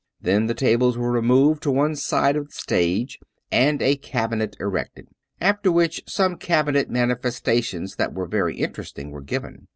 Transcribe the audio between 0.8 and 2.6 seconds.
were removed to one side of the